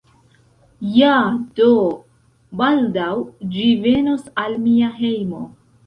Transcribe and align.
Ja, 0.93 1.17
do, 1.59 1.69
baldaŭ 2.63 3.13
ĝi 3.55 3.71
venos 3.87 4.29
al 4.47 4.61
mia 4.69 4.95
hejmo 5.01 5.49